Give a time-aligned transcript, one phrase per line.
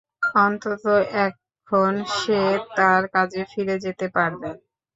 [0.37, 0.83] অন্তত
[1.25, 2.41] এখন সে
[2.77, 4.49] তার কাজে ফিরে যেতে পারবে।